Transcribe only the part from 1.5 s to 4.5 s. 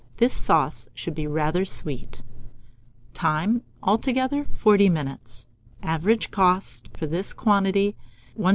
sweet. Time. Altogether